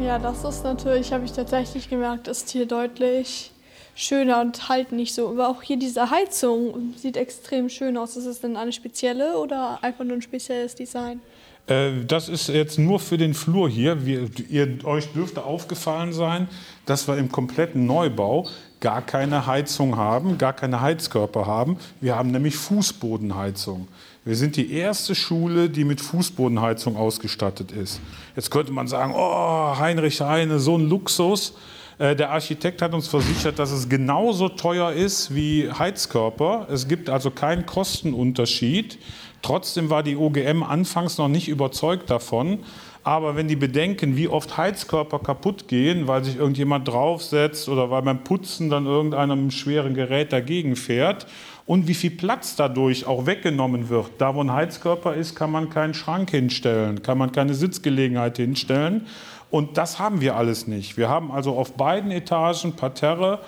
[0.00, 3.50] Ja, das ist natürlich, habe ich tatsächlich gemerkt, ist hier deutlich
[3.94, 5.28] schöner und halt nicht so.
[5.28, 8.16] Aber auch hier diese Heizung sieht extrem schön aus.
[8.16, 11.20] Ist es denn eine spezielle oder einfach nur ein spezielles Design?
[11.66, 14.04] Äh, das ist jetzt nur für den Flur hier.
[14.04, 16.48] Wir, ihr, euch dürfte aufgefallen sein,
[16.86, 18.48] dass wir im kompletten Neubau
[18.80, 21.76] gar keine Heizung haben, gar keine Heizkörper haben.
[22.00, 23.86] Wir haben nämlich Fußbodenheizung.
[24.24, 28.00] Wir sind die erste Schule, die mit Fußbodenheizung ausgestattet ist.
[28.36, 31.54] Jetzt könnte man sagen, oh, Heinrich Heine, so ein Luxus.
[32.02, 36.66] Äh, der Architekt hat uns versichert, dass es genauso teuer ist wie Heizkörper.
[36.68, 38.98] Es gibt also keinen Kostenunterschied.
[39.40, 42.58] Trotzdem war die OGM anfangs noch nicht überzeugt davon.
[43.04, 48.02] Aber wenn die bedenken, wie oft Heizkörper kaputt gehen, weil sich irgendjemand draufsetzt oder weil
[48.02, 51.26] beim Putzen dann irgendeinem schweren Gerät dagegen fährt
[51.66, 54.10] und wie viel Platz dadurch auch weggenommen wird.
[54.18, 59.06] Da, wo ein Heizkörper ist, kann man keinen Schrank hinstellen, kann man keine Sitzgelegenheit hinstellen.
[59.52, 60.96] Und das haben wir alles nicht.
[60.96, 63.38] Wir haben also auf beiden Etagen Parterre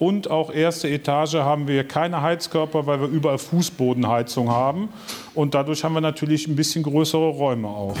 [0.00, 4.88] und auch erste Etage haben wir keine Heizkörper, weil wir überall Fußbodenheizung haben.
[5.34, 7.94] Und dadurch haben wir natürlich ein bisschen größere Räume auch.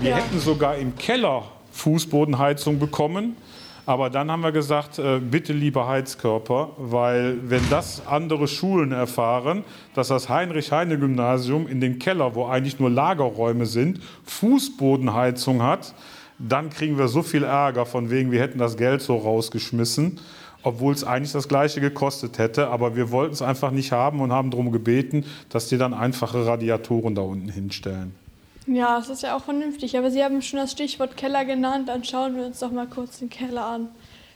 [0.00, 0.16] Wir ja.
[0.16, 3.36] hätten sogar im Keller Fußbodenheizung bekommen.
[3.84, 9.64] Aber dann haben wir gesagt, äh, bitte lieber Heizkörper, weil wenn das andere Schulen erfahren,
[9.94, 15.94] dass das Heinrich-Heine-Gymnasium in den Keller, wo eigentlich nur Lagerräume sind, Fußbodenheizung hat,
[16.38, 20.20] dann kriegen wir so viel Ärger von wegen, wir hätten das Geld so rausgeschmissen,
[20.62, 22.68] obwohl es eigentlich das gleiche gekostet hätte.
[22.68, 26.46] Aber wir wollten es einfach nicht haben und haben darum gebeten, dass die dann einfache
[26.46, 28.21] Radiatoren da unten hinstellen.
[28.66, 29.96] Ja, das ist ja auch vernünftig.
[29.98, 31.88] Aber Sie haben schon das Stichwort Keller genannt.
[31.88, 33.88] Dann schauen wir uns doch mal kurz den Keller an.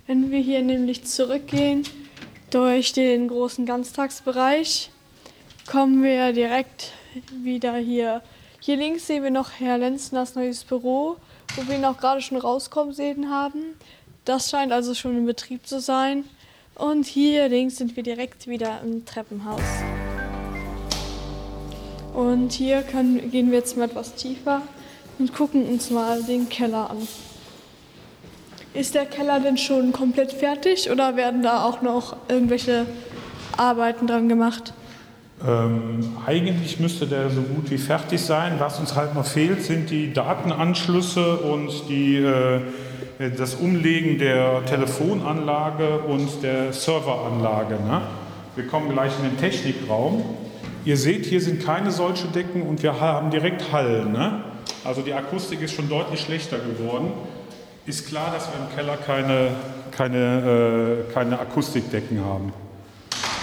[0.07, 1.85] Wenn wir hier nämlich zurückgehen
[2.51, 4.91] durch den großen Ganztagsbereich,
[5.71, 6.93] kommen wir direkt
[7.31, 8.23] wieder hier.
[8.61, 11.17] Hier links sehen wir noch Herr Lenzners neues Büro
[11.57, 13.77] wo wir ihn auch gerade schon rauskommen sehen haben.
[14.25, 16.25] Das scheint also schon in Betrieb zu sein.
[16.75, 19.63] Und hier links sind wir direkt wieder im Treppenhaus.
[22.17, 24.63] Und hier können, gehen wir jetzt mal etwas tiefer
[25.19, 27.07] und gucken uns mal den Keller an.
[28.73, 32.87] Ist der Keller denn schon komplett fertig oder werden da auch noch irgendwelche
[33.59, 34.73] Arbeiten dran gemacht?
[35.47, 38.55] Ähm, eigentlich müsste der so gut wie fertig sein.
[38.61, 42.63] Was uns halt noch fehlt, sind die Datenanschlüsse und die, äh,
[43.37, 47.75] das Umlegen der Telefonanlage und der Serveranlage.
[47.75, 48.01] Ne?
[48.55, 50.46] Wir kommen gleich in den Technikraum.
[50.87, 54.05] Ihr seht, hier sind keine solche Decken und wir haben direkt Hall.
[54.05, 54.45] Ne?
[54.85, 57.13] Also die Akustik ist schon deutlich schlechter geworden.
[57.87, 59.51] Ist klar, dass wir im Keller keine,
[59.91, 62.53] keine, äh, keine Akustikdecken haben.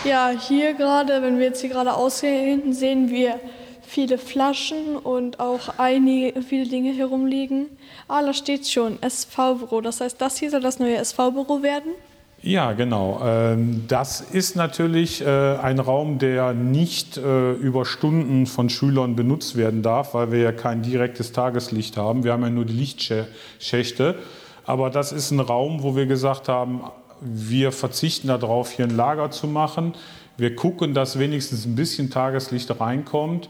[0.06, 3.41] Ja, hier gerade, wenn wir jetzt hier gerade aussehen, sehen wir
[3.82, 7.65] viele Flaschen und auch einige, viele Dinge herumliegen.
[8.08, 9.82] Ah, da steht schon SV-Büro.
[9.82, 11.91] Das heißt, das hier soll das neue SV-Büro werden?
[12.45, 13.21] Ja, genau.
[13.23, 19.56] Ähm, das ist natürlich äh, ein Raum, der nicht äh, über Stunden von Schülern benutzt
[19.56, 22.25] werden darf, weil wir ja kein direktes Tageslicht haben.
[22.25, 24.15] Wir haben ja nur die Lichtschächte.
[24.65, 26.82] Aber das ist ein Raum, wo wir gesagt haben,
[27.21, 29.93] wir verzichten darauf, hier ein Lager zu machen.
[30.36, 33.49] Wir gucken, dass wenigstens ein bisschen Tageslicht reinkommt.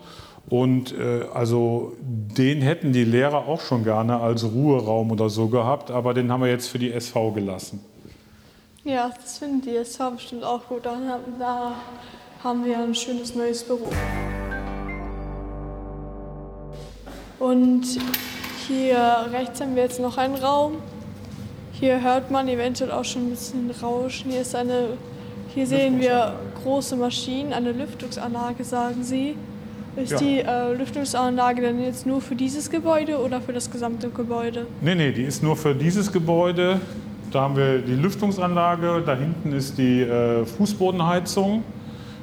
[0.49, 5.89] Und äh, also den hätten die Lehrer auch schon gerne als Ruheraum oder so gehabt,
[5.89, 7.79] aber den haben wir jetzt für die SV gelassen.
[8.85, 10.85] Ja, das finden die SV bestimmt auch gut.
[10.85, 10.97] Da,
[11.39, 11.75] da
[12.43, 13.87] haben wir ein schönes neues Büro.
[17.39, 17.83] Und
[18.67, 18.97] hier
[19.31, 20.73] rechts haben wir jetzt noch einen Raum.
[21.71, 24.31] Hier hört man eventuell auch schon ein bisschen Rauschen.
[24.31, 24.97] Hier ist eine,
[25.53, 29.35] hier sehen wir große Maschinen, eine Lüftungsanlage, sagen Sie.
[29.95, 30.17] Ist Ja.
[30.17, 34.65] die äh, Lüftungsanlage denn jetzt nur für dieses Gebäude oder für das gesamte Gebäude?
[34.81, 36.81] Nee, nee, die ist nur für dieses Gebäude.
[37.33, 41.63] Da haben wir die Lüftungsanlage, da hinten ist die äh, Fußbodenheizung.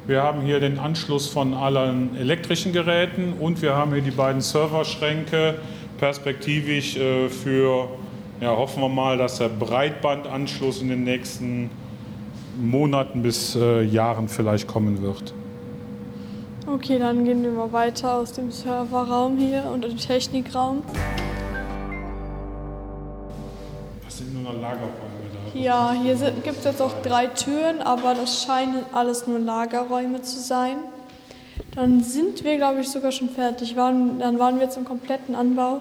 [0.06, 4.40] Wir haben hier den Anschluss von allen elektrischen Geräten und wir haben hier die beiden
[4.40, 5.56] Serverschränke
[5.98, 7.88] perspektivisch äh, für,
[8.40, 11.70] ja, hoffen wir mal, dass der Breitbandanschluss in den nächsten
[12.60, 15.34] Monaten bis äh, Jahren vielleicht kommen wird.
[16.72, 20.84] Okay, dann gehen wir mal weiter aus dem Serverraum hier und dem Technikraum.
[24.20, 24.92] Sind nur noch Lagerräume
[25.54, 25.59] da.
[25.59, 30.38] Ja, hier gibt es jetzt auch drei Türen, aber das scheinen alles nur Lagerräume zu
[30.38, 30.76] sein.
[31.74, 33.76] Dann sind wir, glaube ich, sogar schon fertig.
[33.76, 35.80] Waren, dann waren wir jetzt im kompletten Anbau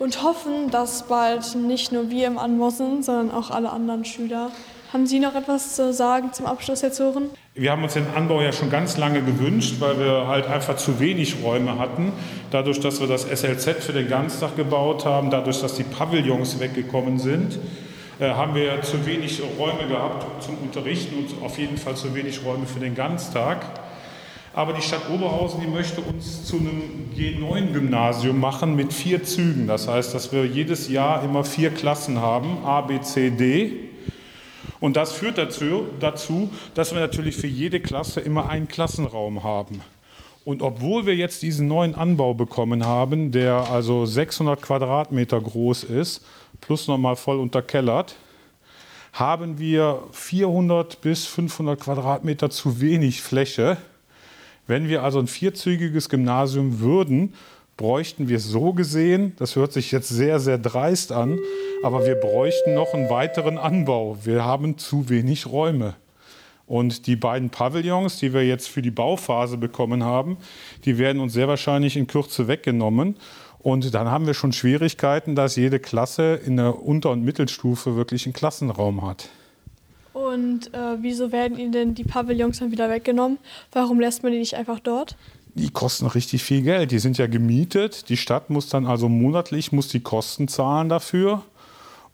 [0.00, 4.50] und hoffen, dass bald nicht nur wir im Anbau sind, sondern auch alle anderen Schüler.
[4.92, 7.30] Haben Sie noch etwas zu sagen zum Abschluss, Herr Zoren?
[7.54, 10.98] Wir haben uns den Anbau ja schon ganz lange gewünscht, weil wir halt einfach zu
[11.00, 12.10] wenig Räume hatten.
[12.50, 17.18] Dadurch, dass wir das SLZ für den Ganztag gebaut haben, dadurch, dass die Pavillons weggekommen
[17.18, 17.58] sind,
[18.18, 22.42] äh, haben wir zu wenig Räume gehabt zum Unterrichten und auf jeden Fall zu wenig
[22.42, 23.66] Räume für den Ganztag.
[24.54, 29.66] Aber die Stadt Oberhausen, die möchte uns zu einem G9-Gymnasium machen mit vier Zügen.
[29.66, 33.91] Das heißt, dass wir jedes Jahr immer vier Klassen haben, A, B, C, D.
[34.82, 39.80] Und das führt dazu, dazu, dass wir natürlich für jede Klasse immer einen Klassenraum haben.
[40.44, 46.26] Und obwohl wir jetzt diesen neuen Anbau bekommen haben, der also 600 Quadratmeter groß ist,
[46.60, 48.16] plus nochmal voll unterkellert,
[49.12, 53.76] haben wir 400 bis 500 Quadratmeter zu wenig Fläche.
[54.66, 57.34] Wenn wir also ein vierzügiges Gymnasium würden,
[57.76, 61.38] bräuchten wir so gesehen, das hört sich jetzt sehr, sehr dreist an,
[61.82, 64.18] aber wir bräuchten noch einen weiteren Anbau.
[64.22, 65.94] Wir haben zu wenig Räume.
[66.66, 70.36] Und die beiden Pavillons, die wir jetzt für die Bauphase bekommen haben,
[70.84, 73.16] die werden uns sehr wahrscheinlich in Kürze weggenommen.
[73.58, 78.26] Und dann haben wir schon Schwierigkeiten, dass jede Klasse in der Unter- und Mittelstufe wirklich
[78.26, 79.28] einen Klassenraum hat.
[80.12, 83.38] Und äh, wieso werden Ihnen denn die Pavillons dann wieder weggenommen?
[83.72, 85.16] Warum lässt man die nicht einfach dort?
[85.54, 86.90] Die kosten richtig viel Geld.
[86.90, 88.08] Die sind ja gemietet.
[88.08, 91.42] Die Stadt muss dann also monatlich muss die Kosten zahlen dafür.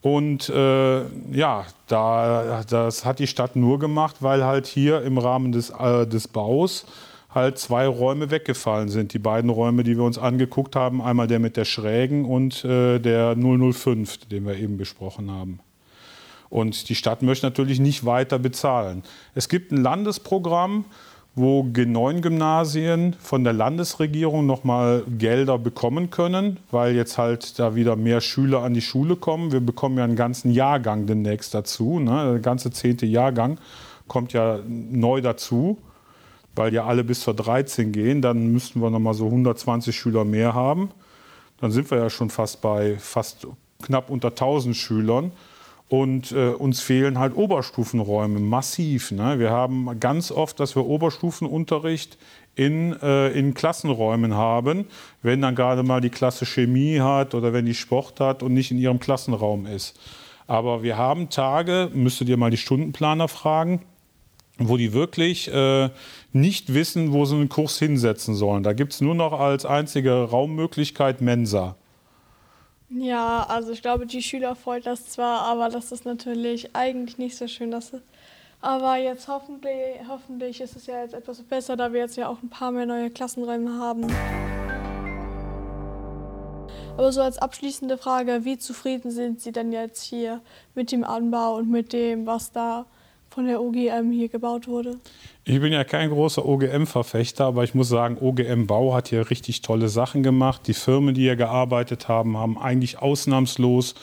[0.00, 5.52] Und äh, ja, da, das hat die Stadt nur gemacht, weil halt hier im Rahmen
[5.52, 6.86] des, äh, des Baus
[7.30, 9.12] halt zwei Räume weggefallen sind.
[9.12, 12.98] Die beiden Räume, die wir uns angeguckt haben, einmal der mit der Schrägen und äh,
[12.98, 15.60] der 005, den wir eben besprochen haben.
[16.48, 19.02] Und die Stadt möchte natürlich nicht weiter bezahlen.
[19.34, 20.86] Es gibt ein Landesprogramm,
[21.38, 28.20] wo G9-Gymnasien von der Landesregierung nochmal Gelder bekommen können, weil jetzt halt da wieder mehr
[28.20, 29.52] Schüler an die Schule kommen.
[29.52, 32.00] Wir bekommen ja einen ganzen Jahrgang demnächst dazu.
[32.00, 32.32] Ne?
[32.32, 33.58] Der ganze zehnte Jahrgang
[34.08, 35.78] kommt ja neu dazu,
[36.56, 38.20] weil ja alle bis zur 13 gehen.
[38.20, 40.90] Dann müssten wir nochmal so 120 Schüler mehr haben.
[41.60, 43.46] Dann sind wir ja schon fast bei fast
[43.82, 45.32] knapp unter 1000 Schülern.
[45.88, 49.10] Und äh, uns fehlen halt Oberstufenräume massiv.
[49.10, 49.38] Ne?
[49.38, 52.18] Wir haben ganz oft, dass wir Oberstufenunterricht
[52.56, 54.86] in, äh, in Klassenräumen haben,
[55.22, 58.70] wenn dann gerade mal die Klasse Chemie hat oder wenn die Sport hat und nicht
[58.70, 59.98] in ihrem Klassenraum ist.
[60.46, 63.82] Aber wir haben Tage, müsstet ihr mal die Stundenplaner fragen,
[64.58, 65.88] wo die wirklich äh,
[66.32, 68.62] nicht wissen, wo sie einen Kurs hinsetzen sollen.
[68.62, 71.76] Da gibt es nur noch als einzige Raummöglichkeit Mensa.
[72.90, 77.36] Ja, also ich glaube, die Schüler freut das zwar, aber das ist natürlich eigentlich nicht
[77.36, 77.70] so schön.
[77.70, 77.92] Dass
[78.60, 79.72] aber jetzt hoffentlich,
[80.08, 82.86] hoffentlich ist es ja jetzt etwas besser, da wir jetzt ja auch ein paar mehr
[82.86, 84.06] neue Klassenräume haben.
[86.96, 90.40] Aber so als abschließende Frage, wie zufrieden sind Sie denn jetzt hier
[90.74, 92.86] mit dem Anbau und mit dem, was da
[93.38, 94.96] von der OGM hier gebaut wurde?
[95.44, 99.62] Ich bin ja kein großer OGM-Verfechter, aber ich muss sagen, OGM Bau hat hier richtig
[99.62, 100.62] tolle Sachen gemacht.
[100.66, 103.94] Die Firmen, die hier gearbeitet haben, haben eigentlich ausnahmslos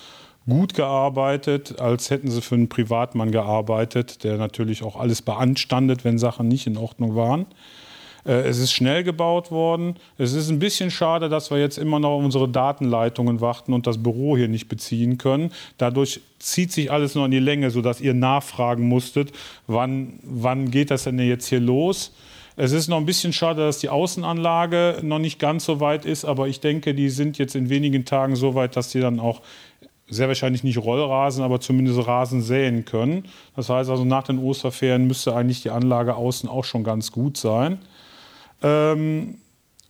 [0.47, 6.17] gut gearbeitet, als hätten sie für einen Privatmann gearbeitet, der natürlich auch alles beanstandet, wenn
[6.17, 7.45] Sachen nicht in Ordnung waren.
[8.25, 9.95] Äh, Es ist schnell gebaut worden.
[10.17, 14.01] Es ist ein bisschen schade, dass wir jetzt immer noch unsere Datenleitungen warten und das
[14.01, 15.51] Büro hier nicht beziehen können.
[15.77, 19.31] Dadurch zieht sich alles noch in die Länge, sodass ihr nachfragen musstet,
[19.67, 22.13] wann, wann geht das denn jetzt hier los?
[22.57, 26.23] Es ist noch ein bisschen schade, dass die Außenanlage noch nicht ganz so weit ist,
[26.23, 29.41] aber ich denke, die sind jetzt in wenigen Tagen so weit, dass sie dann auch
[30.07, 33.25] sehr wahrscheinlich nicht Rollrasen, aber zumindest Rasen säen können.
[33.55, 37.35] Das heißt also, nach den Osterferien müsste eigentlich die Anlage außen auch schon ganz gut
[37.37, 37.79] sein.
[38.61, 39.39] Ähm,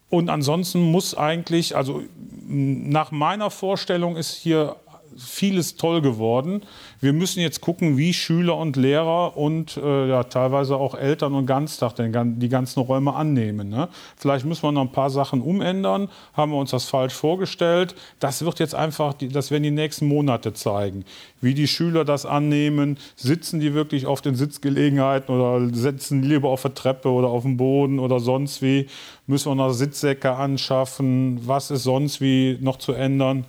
[0.09, 2.03] und ansonsten muss eigentlich, also
[2.47, 4.75] nach meiner Vorstellung ist hier
[5.17, 6.61] vieles toll geworden.
[6.99, 11.45] Wir müssen jetzt gucken, wie Schüler und Lehrer und äh, ja, teilweise auch Eltern und
[11.45, 13.69] Ganztag den, die ganzen Räume annehmen.
[13.69, 13.89] Ne?
[14.17, 16.09] Vielleicht müssen wir noch ein paar Sachen umändern.
[16.33, 17.95] Haben wir uns das falsch vorgestellt?
[18.19, 21.05] Das wird jetzt einfach, das werden die nächsten Monate zeigen,
[21.41, 22.97] wie die Schüler das annehmen.
[23.15, 27.57] Sitzen die wirklich auf den Sitzgelegenheiten oder sitzen lieber auf der Treppe oder auf dem
[27.57, 28.87] Boden oder sonst wie?
[29.27, 31.39] Müssen wir noch Sitzsäcke anschaffen?
[31.45, 33.45] Was ist sonst wie noch zu ändern?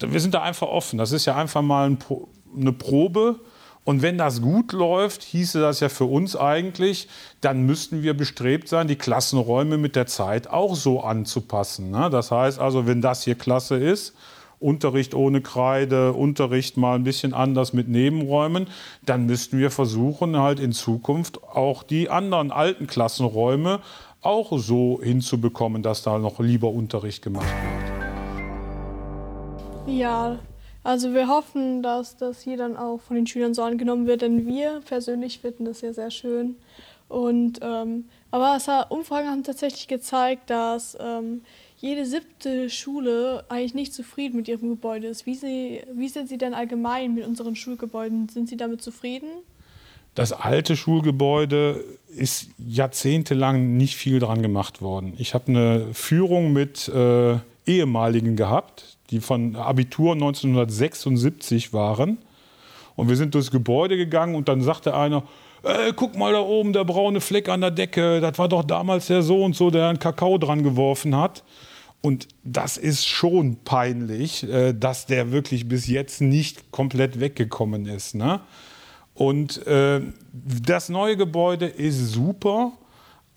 [0.00, 0.98] Wir sind da einfach offen.
[0.98, 1.98] Das ist ja einfach mal ein,
[2.56, 3.36] eine Probe.
[3.84, 7.08] Und wenn das gut läuft, hieße das ja für uns eigentlich,
[7.40, 11.90] dann müssten wir bestrebt sein, die Klassenräume mit der Zeit auch so anzupassen.
[11.90, 12.10] Ne?
[12.10, 14.14] Das heißt also, wenn das hier Klasse ist,
[14.60, 18.66] Unterricht ohne Kreide, Unterricht mal ein bisschen anders mit Nebenräumen,
[19.06, 23.80] dann müssten wir versuchen, halt in Zukunft auch die anderen alten Klassenräume
[24.20, 27.97] auch so hinzubekommen, dass da noch lieber Unterricht gemacht wird.
[29.88, 30.38] Ja,
[30.84, 34.46] also wir hoffen, dass das hier dann auch von den Schülern so angenommen wird, denn
[34.46, 36.56] wir persönlich finden das ja sehr schön.
[37.08, 41.40] Und ähm, aber es hat, Umfragen haben tatsächlich gezeigt, dass ähm,
[41.78, 45.24] jede siebte Schule eigentlich nicht zufrieden mit ihrem Gebäude ist.
[45.24, 48.28] Wie, sie, wie sind Sie denn allgemein mit unseren Schulgebäuden?
[48.28, 49.28] Sind Sie damit zufrieden?
[50.14, 55.14] Das alte Schulgebäude ist jahrzehntelang nicht viel dran gemacht worden.
[55.16, 62.18] Ich habe eine Führung mit äh, ehemaligen gehabt, die von Abitur 1976 waren.
[62.96, 65.22] Und wir sind durchs Gebäude gegangen und dann sagte einer,
[65.62, 69.06] äh, guck mal da oben, der braune Fleck an der Decke, das war doch damals
[69.06, 71.44] der so und so, der einen Kakao dran geworfen hat.
[72.00, 78.14] Und das ist schon peinlich, äh, dass der wirklich bis jetzt nicht komplett weggekommen ist.
[78.14, 78.40] Ne?
[79.14, 80.00] Und äh,
[80.32, 82.72] das neue Gebäude ist super.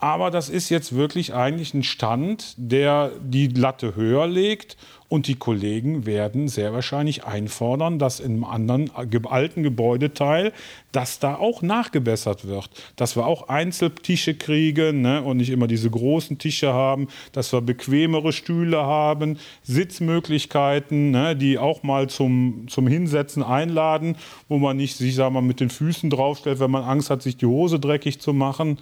[0.01, 4.75] Aber das ist jetzt wirklich eigentlich ein Stand, der die Latte höher legt.
[5.09, 10.53] Und die Kollegen werden sehr wahrscheinlich einfordern, dass im anderen alten Gebäudeteil,
[10.91, 12.69] dass da auch nachgebessert wird.
[12.95, 17.07] Dass wir auch Einzeltische kriegen ne, und nicht immer diese großen Tische haben.
[17.31, 24.15] Dass wir bequemere Stühle haben, Sitzmöglichkeiten, ne, die auch mal zum, zum Hinsetzen einladen,
[24.47, 27.37] wo man nicht sich sag mal, mit den Füßen draufstellt, wenn man Angst hat, sich
[27.37, 28.79] die Hose dreckig zu machen.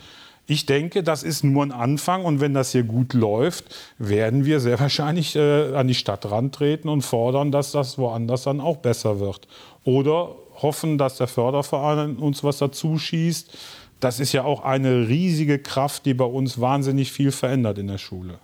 [0.50, 3.66] Ich denke, das ist nur ein Anfang und wenn das hier gut läuft,
[4.00, 8.60] werden wir sehr wahrscheinlich äh, an die Stadt rantreten und fordern, dass das woanders dann
[8.60, 9.48] auch besser wird.
[9.84, 13.56] Oder hoffen, dass der Förderverein uns was dazu schießt.
[14.00, 18.00] Das ist ja auch eine riesige Kraft, die bei uns wahnsinnig viel verändert in der
[18.00, 18.40] Schule.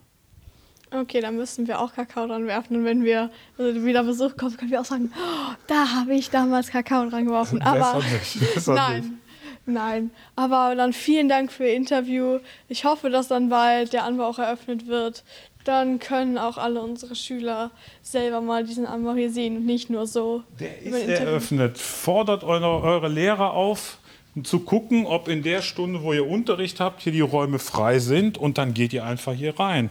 [0.92, 2.78] Okay, dann müssen wir auch Kakao dran werfen.
[2.78, 6.30] Und wenn wir also wieder Besuch kommen, können wir auch sagen, oh, da habe ich
[6.30, 7.64] damals Kakao dran geworfen.
[7.64, 9.20] Aber nicht, besser nein.
[9.66, 12.40] Nein, aber dann vielen Dank für Ihr Interview.
[12.70, 15.24] Ich hoffe, dass dann bald der Anbau auch eröffnet wird.
[15.64, 17.72] Dann können auch alle unsere Schüler
[18.04, 20.44] selber mal diesen Anbau hier sehen und nicht nur so.
[20.60, 21.80] Der ist eröffnet.
[21.80, 23.98] Fordert eure, eure Lehrer auf,
[24.44, 28.38] zu gucken, ob in der Stunde, wo ihr Unterricht habt, hier die Räume frei sind
[28.38, 29.90] und dann geht ihr einfach hier rein.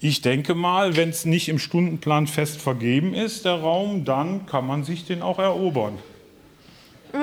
[0.00, 4.66] Ich denke mal, wenn es nicht im Stundenplan fest vergeben ist, der Raum, dann kann
[4.66, 5.98] man sich den auch erobern.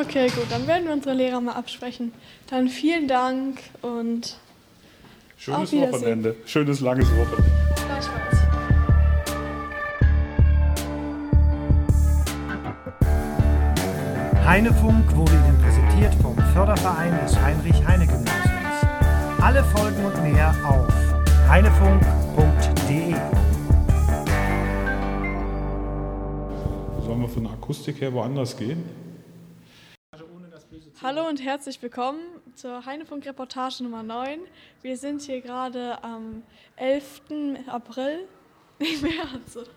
[0.02, 2.14] Okay, gut, dann werden wir unsere Lehrer mal absprechen.
[2.50, 4.38] Dann vielen Dank und
[5.38, 6.36] schönes Wochenende.
[6.46, 7.52] Schönes langes Wochenende.
[7.76, 8.38] Gleichfalls.
[14.46, 19.42] Heinefunk wurde Ihnen präsentiert vom Förderverein des Heinrich-Heine-Gymnasiums.
[19.42, 20.88] Alle Folgen und mehr auf
[21.50, 23.14] heinefunk.de.
[27.06, 29.03] Sollen wir von der Akustik her woanders gehen?
[31.04, 32.22] Hallo und herzlich willkommen
[32.56, 34.40] zur Heinefunk-Reportage Nummer 9.
[34.84, 36.44] Wir sind hier gerade am
[36.78, 37.24] 11.
[37.68, 38.26] April,
[38.80, 39.70] März.